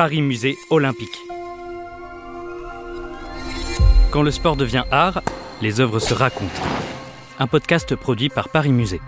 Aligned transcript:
Paris 0.00 0.22
Musée 0.22 0.56
Olympique. 0.70 1.18
Quand 4.10 4.22
le 4.22 4.30
sport 4.30 4.56
devient 4.56 4.84
art, 4.90 5.20
les 5.60 5.78
œuvres 5.78 5.98
se 5.98 6.14
racontent. 6.14 6.62
Un 7.38 7.46
podcast 7.46 7.94
produit 7.96 8.30
par 8.30 8.48
Paris 8.48 8.72
Musée. 8.72 9.02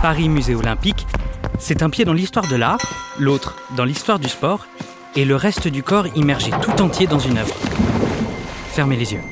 Paris 0.00 0.28
Musée 0.28 0.54
Olympique, 0.54 1.08
c'est 1.58 1.82
un 1.82 1.90
pied 1.90 2.04
dans 2.04 2.12
l'histoire 2.12 2.46
de 2.46 2.54
l'art, 2.54 2.78
l'autre 3.18 3.56
dans 3.76 3.84
l'histoire 3.84 4.20
du 4.20 4.28
sport, 4.28 4.64
et 5.16 5.24
le 5.24 5.34
reste 5.34 5.66
du 5.66 5.82
corps 5.82 6.06
immergé 6.14 6.52
tout 6.62 6.80
entier 6.80 7.08
dans 7.08 7.18
une 7.18 7.38
œuvre. 7.38 7.56
Fermez 8.68 8.94
les 8.94 9.12
yeux. 9.12 9.22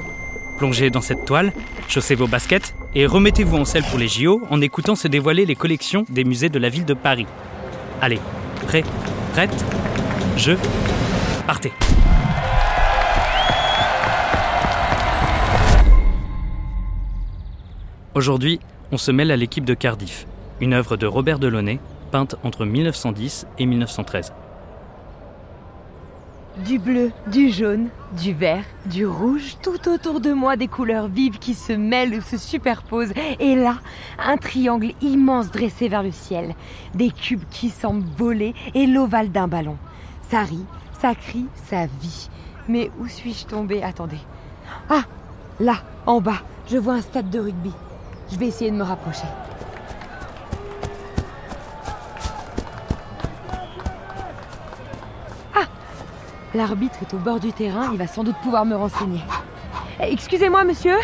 Plongez 0.59 0.91
dans 0.91 1.03
cette 1.03 1.25
toile, 1.25 1.53
chaussez 1.87 2.17
vos 2.17 2.27
baskets 2.27 2.75
et 2.97 3.07
remettez-vous 3.07 3.59
en 3.59 3.65
selle 3.65 3.85
pour 3.85 4.01
les 4.01 4.09
JO 4.09 4.43
en 4.51 4.61
écoutant 4.61 4.97
se 4.97 5.07
dévoiler 5.07 5.47
les 5.47 5.55
collections 5.55 6.05
des 6.09 6.25
musées 6.25 6.49
de 6.49 6.59
la 6.59 6.69
ville 6.69 6.85
de 6.85 6.95
Paris. 6.95 7.29
Allez, 8.01 8.19
prêt, 8.67 8.85
prête, 9.33 9.65
je, 10.37 10.53
partez. 11.47 11.73
Aujourd'hui, 18.15 18.61
on 18.91 18.99
se 18.99 19.11
mêle 19.11 19.31
à 19.31 19.37
l'équipe 19.37 19.65
de 19.65 19.75
Cardiff, 19.75 20.27
une 20.61 20.75
œuvre 20.75 20.97
de 20.97 21.07
Robert 21.07 21.39
Delaunay, 21.39 21.81
peinte 22.11 22.37
entre 22.45 22.65
1910 22.65 23.47
et 23.59 23.67
1913. 23.67 24.33
Du 26.59 26.79
bleu, 26.79 27.13
du 27.29 27.51
jaune, 27.51 27.89
du 28.21 28.35
vert, 28.35 28.65
du 28.85 29.07
rouge, 29.07 29.57
tout 29.63 29.89
autour 29.89 30.21
de 30.21 30.33
moi 30.33 30.57
des 30.57 30.69
couleurs 30.69 31.09
vives 31.09 31.39
qui 31.39 31.55
se 31.55 31.73
mêlent 31.73 32.15
ou 32.15 32.21
se 32.21 32.37
superposent. 32.37 33.15
Et 33.41 33.55
là, 33.55 33.77
un 34.19 34.37
triangle 34.37 34.93
immense 35.01 35.51
dressé 35.51 35.89
vers 35.89 36.03
le 36.03 36.13
ciel, 36.13 36.55
des 36.95 37.11
cubes 37.11 37.49
qui 37.51 37.71
semblent 37.71 38.05
voler 38.19 38.55
et 38.75 38.87
l'ovale 38.87 39.33
d'un 39.33 39.49
ballon. 39.49 39.79
Ça 40.29 40.43
rit, 40.43 40.67
ça 41.01 41.15
crie, 41.15 41.47
ça 41.71 41.87
vit. 41.87 42.29
Mais 42.69 42.91
où 43.01 43.09
suis-je 43.09 43.47
tombée? 43.47 43.83
Attendez. 43.83 44.21
Ah, 44.91 45.05
là, 45.59 45.77
en 46.05 46.21
bas, 46.21 46.43
je 46.71 46.77
vois 46.77 46.95
un 46.95 47.01
stade 47.01 47.31
de 47.31 47.41
rugby. 47.41 47.73
Je 48.31 48.37
vais 48.37 48.49
essayer 48.49 48.71
de 48.71 48.77
me 48.77 48.85
rapprocher. 48.85 49.27
L'arbitre 56.55 56.99
est 57.03 57.15
au 57.15 57.19
bord 57.19 57.41
du 57.41 57.53
terrain, 57.53 57.89
il 57.93 57.99
va 57.99 58.07
sans 58.07 58.25
doute 58.25 58.37
pouvoir 58.43 58.65
me 58.65 58.75
renseigner. 58.77 59.21
Eh, 60.01 60.13
Excusez-moi, 60.13 60.65
monsieur, 60.65 60.97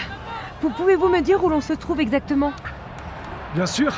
vous 0.60 0.70
pouvez-vous 0.70 1.08
me 1.08 1.20
dire 1.20 1.42
où 1.42 1.48
l'on 1.48 1.60
se 1.60 1.72
trouve 1.72 2.00
exactement? 2.00 2.52
Bien 3.54 3.66
sûr. 3.66 3.92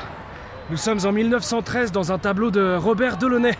Nous 0.70 0.76
sommes 0.76 1.00
en 1.04 1.10
1913 1.10 1.90
dans 1.90 2.12
un 2.12 2.18
tableau 2.18 2.52
de 2.52 2.76
Robert 2.76 3.16
Delaunay. 3.16 3.56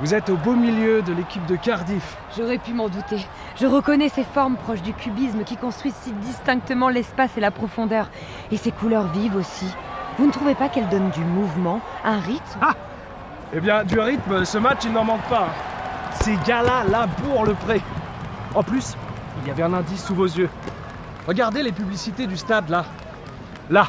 Vous 0.00 0.14
êtes 0.14 0.30
au 0.30 0.36
beau 0.36 0.54
milieu 0.54 1.02
de 1.02 1.12
l'équipe 1.12 1.44
de 1.46 1.56
Cardiff. 1.56 2.16
J'aurais 2.36 2.56
pu 2.58 2.72
m'en 2.72 2.88
douter. 2.88 3.18
Je 3.60 3.66
reconnais 3.66 4.08
ces 4.08 4.22
formes 4.24 4.56
proches 4.56 4.80
du 4.80 4.94
cubisme 4.94 5.42
qui 5.44 5.56
construisent 5.56 5.96
si 6.02 6.12
distinctement 6.12 6.88
l'espace 6.88 7.36
et 7.36 7.40
la 7.40 7.50
profondeur. 7.50 8.08
Et 8.50 8.56
ces 8.56 8.70
couleurs 8.70 9.08
vives 9.08 9.36
aussi. 9.36 9.66
Vous 10.16 10.26
ne 10.26 10.30
trouvez 10.32 10.54
pas 10.54 10.68
qu'elles 10.68 10.88
donnent 10.88 11.10
du 11.10 11.20
mouvement, 11.24 11.80
un 12.04 12.20
rythme? 12.20 12.58
Ah 12.62 12.74
Eh 13.52 13.60
bien, 13.60 13.84
du 13.84 13.98
rythme, 13.98 14.44
ce 14.44 14.56
match, 14.58 14.82
il 14.84 14.92
n'en 14.92 15.04
manque 15.04 15.28
pas. 15.28 15.48
Ces 16.20 16.36
gars-là 16.46 16.84
labourent 16.84 17.44
le 17.44 17.54
pré. 17.54 17.80
En 18.54 18.62
plus, 18.62 18.96
il 19.42 19.48
y 19.48 19.50
avait 19.50 19.62
un 19.62 19.72
indice 19.72 20.04
sous 20.04 20.14
vos 20.14 20.26
yeux. 20.26 20.48
Regardez 21.26 21.62
les 21.62 21.72
publicités 21.72 22.26
du 22.26 22.36
stade, 22.36 22.68
là. 22.68 22.84
Là, 23.70 23.88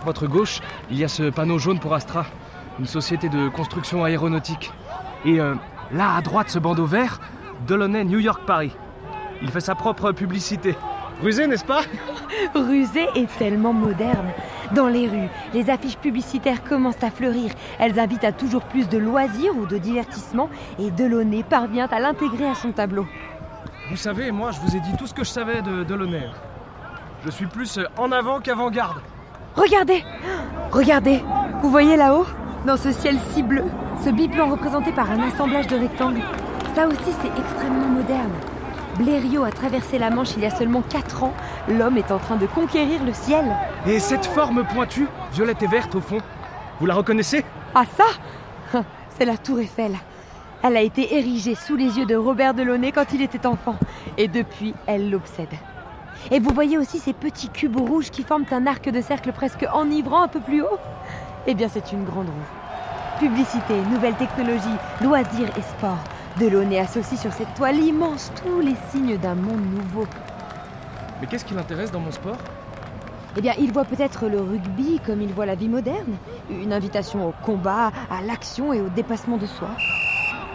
à 0.00 0.04
votre 0.04 0.26
gauche, 0.26 0.60
il 0.90 0.98
y 0.98 1.04
a 1.04 1.08
ce 1.08 1.30
panneau 1.30 1.58
jaune 1.58 1.78
pour 1.78 1.94
Astra, 1.94 2.26
une 2.78 2.86
société 2.86 3.28
de 3.28 3.48
construction 3.48 4.04
aéronautique. 4.04 4.72
Et 5.24 5.40
euh, 5.40 5.54
là, 5.92 6.16
à 6.16 6.22
droite, 6.22 6.50
ce 6.50 6.58
bandeau 6.58 6.86
vert, 6.86 7.20
Delaunay 7.66 8.04
New 8.04 8.18
York 8.18 8.42
Paris. 8.46 8.74
Il 9.42 9.50
fait 9.50 9.60
sa 9.60 9.74
propre 9.74 10.12
publicité. 10.12 10.76
Rusé, 11.22 11.46
n'est-ce 11.46 11.64
pas? 11.64 11.82
Rusé 12.54 13.06
et 13.14 13.26
tellement 13.38 13.72
moderne. 13.72 14.28
Dans 14.74 14.88
les 14.88 15.08
rues, 15.08 15.28
les 15.54 15.70
affiches 15.70 15.96
publicitaires 15.96 16.62
commencent 16.62 17.02
à 17.02 17.10
fleurir. 17.10 17.50
Elles 17.78 17.98
invitent 17.98 18.24
à 18.24 18.32
toujours 18.32 18.62
plus 18.64 18.88
de 18.88 18.98
loisirs 18.98 19.56
ou 19.56 19.66
de 19.66 19.78
divertissements 19.78 20.50
et 20.78 20.90
Delaunay 20.90 21.42
parvient 21.42 21.86
à 21.86 22.00
l'intégrer 22.00 22.48
à 22.48 22.54
son 22.54 22.72
tableau. 22.72 23.06
Vous 23.90 23.96
savez, 23.96 24.30
moi, 24.30 24.50
je 24.50 24.60
vous 24.60 24.76
ai 24.76 24.80
dit 24.80 24.96
tout 24.98 25.06
ce 25.06 25.14
que 25.14 25.24
je 25.24 25.30
savais 25.30 25.62
de 25.62 25.84
Delaunay. 25.84 26.28
Je 27.24 27.30
suis 27.30 27.46
plus 27.46 27.80
en 27.96 28.12
avant 28.12 28.40
qu'avant-garde. 28.40 29.00
Regardez 29.56 30.04
Regardez 30.70 31.22
Vous 31.62 31.70
voyez 31.70 31.96
là-haut 31.96 32.26
Dans 32.66 32.76
ce 32.76 32.92
ciel 32.92 33.16
si 33.32 33.42
bleu, 33.42 33.64
ce 34.04 34.10
biplan 34.10 34.50
représenté 34.50 34.92
par 34.92 35.10
un 35.10 35.22
assemblage 35.22 35.66
de 35.66 35.76
rectangles. 35.76 36.22
Ça 36.74 36.86
aussi, 36.86 37.12
c'est 37.22 37.40
extrêmement 37.40 37.88
moderne. 37.88 38.30
Blériot 38.98 39.44
a 39.44 39.52
traversé 39.52 39.96
la 39.96 40.10
Manche 40.10 40.34
il 40.36 40.42
y 40.42 40.46
a 40.46 40.50
seulement 40.50 40.82
4 40.82 41.22
ans. 41.22 41.32
L'homme 41.68 41.98
est 41.98 42.10
en 42.10 42.18
train 42.18 42.34
de 42.34 42.46
conquérir 42.46 43.04
le 43.04 43.12
ciel. 43.12 43.44
Et 43.86 44.00
cette 44.00 44.26
forme 44.26 44.64
pointue, 44.64 45.06
violette 45.32 45.62
et 45.62 45.68
verte 45.68 45.94
au 45.94 46.00
fond, 46.00 46.18
vous 46.80 46.86
la 46.86 46.94
reconnaissez? 46.94 47.44
Ah 47.76 47.84
ça 47.96 48.82
C'est 49.16 49.24
la 49.24 49.36
tour 49.36 49.60
Eiffel. 49.60 49.96
Elle 50.64 50.76
a 50.76 50.80
été 50.80 51.16
érigée 51.16 51.54
sous 51.54 51.76
les 51.76 51.96
yeux 51.96 52.06
de 52.06 52.16
Robert 52.16 52.54
Delaunay 52.54 52.90
quand 52.90 53.12
il 53.12 53.22
était 53.22 53.46
enfant. 53.46 53.76
Et 54.16 54.26
depuis, 54.26 54.74
elle 54.88 55.10
l'obsède. 55.10 55.54
Et 56.32 56.40
vous 56.40 56.52
voyez 56.52 56.76
aussi 56.76 56.98
ces 56.98 57.12
petits 57.12 57.50
cubes 57.50 57.76
rouges 57.76 58.10
qui 58.10 58.24
forment 58.24 58.46
un 58.50 58.66
arc 58.66 58.88
de 58.88 59.00
cercle 59.00 59.30
presque 59.32 59.64
enivrant 59.72 60.22
un 60.22 60.28
peu 60.28 60.40
plus 60.40 60.62
haut? 60.62 60.78
Eh 61.46 61.54
bien, 61.54 61.68
c'est 61.72 61.92
une 61.92 62.04
grande 62.04 62.26
roue. 62.26 63.20
Publicité, 63.20 63.74
nouvelles 63.92 64.16
technologies, 64.16 64.66
loisirs 65.00 65.50
et 65.56 65.62
sport. 65.62 65.98
Delaunay 66.36 66.78
associe 66.78 67.20
sur 67.20 67.32
cette 67.32 67.52
toile 67.54 67.78
immense 67.78 68.30
tous 68.42 68.60
les 68.60 68.76
signes 68.90 69.16
d'un 69.18 69.34
monde 69.34 69.64
nouveau. 69.74 70.06
Mais 71.20 71.26
qu'est-ce 71.26 71.44
qui 71.44 71.54
l'intéresse 71.54 71.90
dans 71.90 72.00
mon 72.00 72.12
sport? 72.12 72.36
Eh 73.36 73.40
bien, 73.40 73.54
il 73.58 73.72
voit 73.72 73.84
peut-être 73.84 74.28
le 74.28 74.40
rugby 74.40 75.00
comme 75.04 75.20
il 75.20 75.32
voit 75.32 75.46
la 75.46 75.54
vie 75.54 75.68
moderne. 75.68 76.16
Une 76.50 76.72
invitation 76.72 77.28
au 77.28 77.34
combat, 77.42 77.92
à 78.10 78.22
l'action 78.22 78.72
et 78.72 78.80
au 78.80 78.88
dépassement 78.88 79.36
de 79.36 79.46
soi. 79.46 79.68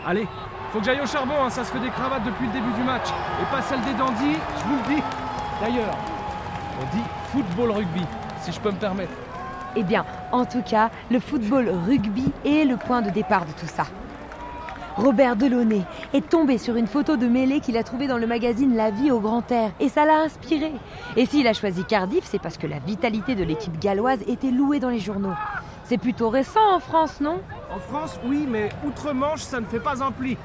Allez, 0.06 0.28
faut 0.72 0.80
que 0.80 0.86
j'aille 0.86 1.02
au 1.02 1.06
charbon, 1.06 1.36
hein, 1.44 1.50
ça 1.50 1.64
se 1.64 1.72
fait 1.72 1.80
des 1.80 1.90
cravates 1.90 2.24
depuis 2.24 2.48
le 2.48 2.54
début 2.54 2.72
du 2.74 2.84
match. 2.84 3.08
Et 3.42 3.56
pas 3.56 3.62
celle 3.62 3.82
des 3.82 3.94
dandys, 3.94 4.40
je 4.58 4.64
vous 4.64 4.76
le 4.76 4.96
dis. 4.96 5.04
D'ailleurs, 5.62 5.98
on 6.82 6.96
dit 6.96 7.04
football 7.32 7.72
rugby, 7.72 8.02
si 8.42 8.52
je 8.52 8.60
peux 8.60 8.72
me 8.72 8.78
permettre. 8.78 9.12
Eh 9.76 9.84
bien, 9.84 10.06
en 10.32 10.46
tout 10.46 10.62
cas, 10.62 10.90
le 11.10 11.20
football 11.20 11.70
rugby 11.88 12.32
est 12.46 12.66
le 12.66 12.78
point 12.78 13.02
de 13.02 13.10
départ 13.10 13.46
de 13.46 13.52
tout 13.52 13.68
ça. 13.68 13.86
Robert 14.98 15.36
Delaunay 15.36 15.82
est 16.14 16.30
tombé 16.30 16.58
sur 16.58 16.76
une 16.76 16.88
photo 16.88 17.18
de 17.18 17.28
mêlée 17.28 17.60
qu'il 17.62 17.78
a 17.78 17.84
trouvée 17.84 18.08
dans 18.08 18.18
le 18.18 18.28
magazine 18.28 18.76
La 18.76 18.92
Vie 18.92 19.12
au 19.12 19.20
Grand 19.20 19.50
Air 19.52 19.72
et 19.80 19.90
ça 19.90 20.06
l'a 20.06 20.20
inspiré. 20.20 20.72
Et 21.16 21.26
s'il 21.26 21.48
a 21.48 21.54
choisi 21.54 21.84
Cardiff, 21.84 22.26
c'est 22.26 22.40
parce 22.40 22.58
que 22.58 22.68
la 22.68 22.80
vitalité 22.80 23.34
de 23.34 23.44
l'équipe 23.44 23.80
galloise 23.80 24.22
était 24.28 24.52
louée 24.52 24.80
dans 24.80 24.90
les 24.90 25.00
journaux. 25.00 25.34
C'est 25.84 25.98
plutôt 25.98 26.30
récent 26.30 26.74
en 26.74 26.80
France, 26.80 27.20
non? 27.22 27.42
En 27.72 27.80
France, 27.80 28.20
oui, 28.26 28.46
mais 28.48 28.70
outre-Manche, 28.86 29.42
ça 29.42 29.60
ne 29.60 29.66
fait 29.66 29.80
pas 29.80 30.04
un 30.04 30.12
pli. 30.12 30.38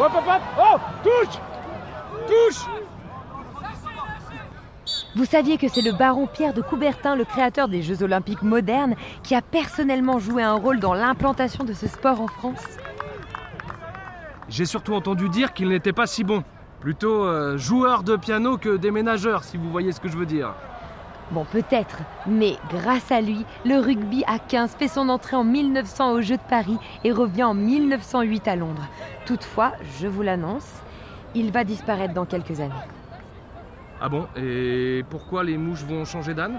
Hop 0.00 0.12
Oh 0.58 0.78
Touche 1.02 1.38
Touche 2.26 2.81
Vous 5.14 5.26
saviez 5.26 5.58
que 5.58 5.68
c'est 5.68 5.82
le 5.82 5.92
baron 5.92 6.26
Pierre 6.26 6.54
de 6.54 6.62
Coubertin, 6.62 7.16
le 7.16 7.26
créateur 7.26 7.68
des 7.68 7.82
Jeux 7.82 8.02
olympiques 8.02 8.42
modernes, 8.42 8.94
qui 9.22 9.34
a 9.34 9.42
personnellement 9.42 10.18
joué 10.18 10.42
un 10.42 10.54
rôle 10.54 10.80
dans 10.80 10.94
l'implantation 10.94 11.64
de 11.64 11.74
ce 11.74 11.86
sport 11.86 12.22
en 12.22 12.28
France 12.28 12.64
J'ai 14.48 14.64
surtout 14.64 14.94
entendu 14.94 15.28
dire 15.28 15.52
qu'il 15.52 15.68
n'était 15.68 15.92
pas 15.92 16.06
si 16.06 16.24
bon. 16.24 16.42
Plutôt 16.80 17.26
euh, 17.26 17.58
joueur 17.58 18.04
de 18.04 18.16
piano 18.16 18.56
que 18.56 18.78
déménageur, 18.78 19.44
si 19.44 19.58
vous 19.58 19.70
voyez 19.70 19.92
ce 19.92 20.00
que 20.00 20.08
je 20.08 20.16
veux 20.16 20.24
dire. 20.24 20.54
Bon, 21.30 21.44
peut-être, 21.44 21.98
mais 22.26 22.56
grâce 22.70 23.12
à 23.12 23.20
lui, 23.20 23.44
le 23.66 23.78
rugby 23.78 24.24
à 24.26 24.38
15 24.38 24.76
fait 24.78 24.88
son 24.88 25.10
entrée 25.10 25.36
en 25.36 25.44
1900 25.44 26.12
aux 26.12 26.22
Jeux 26.22 26.38
de 26.38 26.48
Paris 26.48 26.78
et 27.04 27.12
revient 27.12 27.44
en 27.44 27.54
1908 27.54 28.48
à 28.48 28.56
Londres. 28.56 28.88
Toutefois, 29.26 29.72
je 30.00 30.08
vous 30.08 30.22
l'annonce, 30.22 30.68
il 31.34 31.52
va 31.52 31.64
disparaître 31.64 32.14
dans 32.14 32.26
quelques 32.26 32.60
années. 32.60 32.72
Ah 34.04 34.08
bon 34.08 34.26
Et 34.36 35.04
pourquoi 35.10 35.44
les 35.44 35.56
mouches 35.56 35.84
vont 35.84 36.04
changer 36.04 36.34
d'âne? 36.34 36.58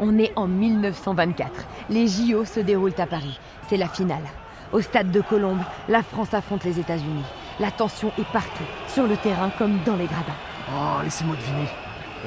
On 0.00 0.18
est 0.18 0.32
en 0.34 0.48
1924. 0.48 1.64
Les 1.90 2.08
JO 2.08 2.44
se 2.44 2.58
déroulent 2.58 2.98
à 2.98 3.06
Paris. 3.06 3.38
C'est 3.68 3.76
la 3.76 3.86
finale. 3.86 4.24
Au 4.72 4.80
stade 4.80 5.12
de 5.12 5.20
Colombes, 5.20 5.62
la 5.88 6.02
France 6.02 6.34
affronte 6.34 6.64
les 6.64 6.80
États-Unis. 6.80 7.22
La 7.60 7.70
tension 7.70 8.10
est 8.18 8.26
partout, 8.32 8.64
sur 8.88 9.06
le 9.06 9.16
terrain 9.16 9.50
comme 9.56 9.78
dans 9.86 9.94
les 9.94 10.06
gradins. 10.06 10.34
Oh, 10.72 11.02
laissez-moi 11.04 11.36
deviner. 11.36 11.68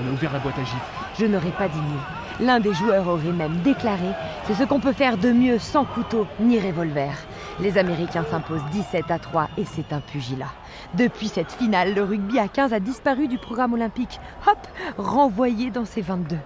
On 0.02 0.10
a 0.10 0.14
ouvert 0.14 0.32
la 0.32 0.40
boîte 0.40 0.58
à 0.58 0.64
gifles. 0.64 0.78
Je 1.20 1.26
n'aurais 1.26 1.52
pas 1.52 1.68
dit 1.68 1.78
mieux. 1.78 2.46
L'un 2.46 2.62
des 2.62 2.74
joueurs 2.74 3.10
aurait 3.10 3.34
même 3.34 3.58
déclaré 3.58 4.12
C'est 4.46 4.54
ce 4.54 4.64
qu'on 4.64 4.80
peut 4.80 4.94
faire 4.94 5.18
de 5.18 5.34
mieux 5.34 5.60
sans 5.60 5.84
couteau 5.84 6.26
ni 6.40 6.58
revolver. 6.58 7.12
Les 7.62 7.78
Américains 7.78 8.24
s'imposent 8.24 8.64
17 8.72 9.12
à 9.12 9.20
3 9.20 9.50
et 9.58 9.66
c'est 9.66 9.92
un 9.92 10.00
pugilat. 10.00 10.48
Depuis 10.94 11.28
cette 11.28 11.52
finale, 11.52 11.94
le 11.94 12.04
rugby 12.04 12.40
à 12.40 12.48
15 12.48 12.72
a 12.74 12.80
disparu 12.80 13.28
du 13.28 13.38
programme 13.38 13.74
olympique. 13.74 14.20
Hop, 14.48 14.58
renvoyé 14.98 15.70
dans 15.70 15.84
ses 15.84 16.02
22. 16.02 16.38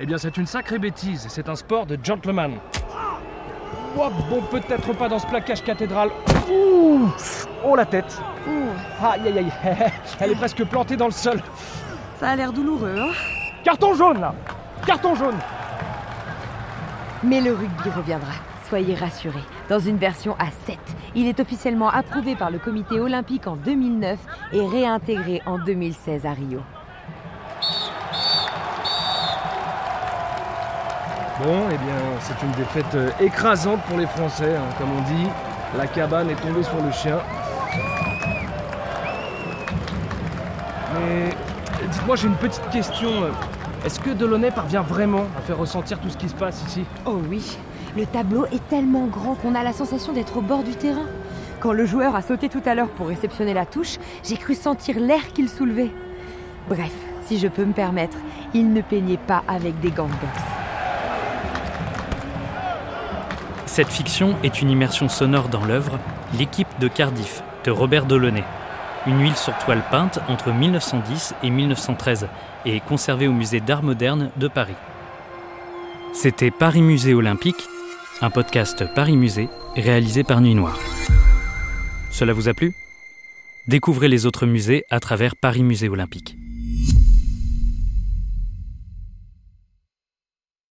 Eh 0.00 0.06
bien, 0.06 0.18
c'est 0.18 0.36
une 0.36 0.46
sacrée 0.46 0.78
bêtise. 0.78 1.26
C'est 1.28 1.48
un 1.48 1.54
sport 1.56 1.86
de 1.86 1.98
gentleman. 2.02 2.56
Oh, 3.96 4.08
bon, 4.28 4.42
peut-être 4.50 4.92
pas 4.94 5.08
dans 5.08 5.18
ce 5.18 5.26
plaquage 5.26 5.62
cathédral. 5.64 6.10
Ouh 6.50 7.08
Oh, 7.64 7.74
la 7.76 7.86
tête 7.86 8.20
Aïe, 9.02 9.20
aïe, 9.28 9.38
aïe 9.38 9.52
Elle 10.20 10.32
est 10.32 10.36
presque 10.36 10.64
plantée 10.64 10.96
dans 10.96 11.06
le 11.06 11.12
sol. 11.12 11.40
Ça 12.20 12.30
a 12.30 12.36
l'air 12.36 12.52
douloureux, 12.52 12.94
hein? 12.98 13.12
Carton 13.64 13.94
jaune, 13.94 14.20
là 14.20 14.34
Carton 14.86 15.14
jaune 15.14 15.38
Mais 17.22 17.40
le 17.40 17.52
rugby 17.52 17.90
reviendra. 17.94 18.32
Soyez 18.72 18.94
rassurés. 18.94 19.44
Dans 19.68 19.80
une 19.80 19.98
version 19.98 20.34
à 20.38 20.46
7, 20.64 20.78
il 21.14 21.26
est 21.26 21.40
officiellement 21.40 21.90
approuvé 21.90 22.36
par 22.36 22.50
le 22.50 22.58
comité 22.58 23.00
olympique 23.00 23.46
en 23.46 23.54
2009 23.54 24.18
et 24.54 24.66
réintégré 24.66 25.42
en 25.44 25.58
2016 25.58 26.24
à 26.24 26.32
Rio. 26.32 26.60
Bon, 31.44 31.64
eh 31.70 31.76
bien, 31.76 31.98
c'est 32.20 32.42
une 32.42 32.52
défaite 32.52 32.94
euh, 32.94 33.10
écrasante 33.20 33.82
pour 33.82 33.98
les 33.98 34.06
Français, 34.06 34.56
hein, 34.56 34.74
comme 34.78 34.88
on 34.90 35.02
dit. 35.02 35.28
La 35.76 35.86
cabane 35.86 36.30
est 36.30 36.40
tombée 36.40 36.62
sur 36.62 36.82
le 36.82 36.90
chien. 36.92 37.18
Mais 40.94 41.28
dites-moi, 41.90 42.16
j'ai 42.16 42.28
une 42.28 42.36
petite 42.36 42.70
question. 42.70 43.10
Est-ce 43.84 44.00
que 44.00 44.08
Delaunay 44.08 44.50
parvient 44.50 44.80
vraiment 44.80 45.26
à 45.36 45.42
faire 45.42 45.58
ressentir 45.58 46.00
tout 46.00 46.08
ce 46.08 46.16
qui 46.16 46.30
se 46.30 46.34
passe 46.34 46.62
ici? 46.66 46.84
Oh 47.04 47.20
oui, 47.28 47.58
le 47.96 48.06
tableau 48.06 48.46
est 48.46 48.66
tellement 48.68 49.06
grand 49.06 49.34
qu'on 49.34 49.54
a 49.54 49.62
la 49.62 49.72
sensation 49.72 50.12
d'être 50.12 50.38
au 50.38 50.40
bord 50.40 50.62
du 50.62 50.72
terrain. 50.72 51.06
Quand 51.60 51.72
le 51.72 51.86
joueur 51.86 52.16
a 52.16 52.22
sauté 52.22 52.48
tout 52.48 52.62
à 52.64 52.74
l'heure 52.74 52.88
pour 52.88 53.08
réceptionner 53.08 53.54
la 53.54 53.66
touche, 53.66 53.98
j'ai 54.24 54.36
cru 54.36 54.54
sentir 54.54 54.98
l'air 54.98 55.32
qu'il 55.32 55.48
soulevait. 55.48 55.90
Bref, 56.68 56.92
si 57.26 57.38
je 57.38 57.48
peux 57.48 57.64
me 57.64 57.72
permettre, 57.72 58.16
il 58.54 58.72
ne 58.72 58.80
peignait 58.80 59.18
pas 59.18 59.44
avec 59.46 59.78
des 59.80 59.90
gants 59.90 60.06
de 60.06 60.12
boxe. 60.12 60.42
Cette 63.66 63.88
fiction 63.88 64.36
est 64.42 64.60
une 64.60 64.70
immersion 64.70 65.08
sonore 65.08 65.48
dans 65.48 65.64
l'œuvre 65.64 65.98
L'équipe 66.38 66.68
de 66.80 66.88
Cardiff 66.88 67.42
de 67.64 67.70
Robert 67.70 68.06
Delaunay. 68.06 68.44
Une 69.06 69.20
huile 69.20 69.36
sur 69.36 69.56
toile 69.58 69.82
peinte 69.90 70.18
entre 70.28 70.52
1910 70.52 71.34
et 71.42 71.50
1913 71.50 72.28
et 72.64 72.76
est 72.76 72.84
conservée 72.84 73.28
au 73.28 73.32
musée 73.32 73.60
d'art 73.60 73.82
moderne 73.82 74.30
de 74.36 74.48
Paris. 74.48 74.76
C'était 76.12 76.50
Paris 76.50 76.82
Musée 76.82 77.14
Olympique, 77.14 77.66
un 78.22 78.30
podcast 78.30 78.84
Paris 78.94 79.16
Musée 79.16 79.48
réalisé 79.74 80.22
par 80.22 80.40
Nuit 80.40 80.54
Noire. 80.54 80.78
Cela 82.10 82.32
vous 82.32 82.48
a 82.48 82.54
plu? 82.54 82.72
Découvrez 83.66 84.06
les 84.06 84.26
autres 84.26 84.46
musées 84.46 84.84
à 84.90 85.00
travers 85.00 85.34
Paris 85.34 85.64
Musée 85.64 85.88
Olympique. 85.88 86.36